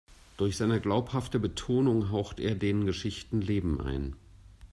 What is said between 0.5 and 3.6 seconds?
seine glaubhafte Betonung haucht er den Geschichten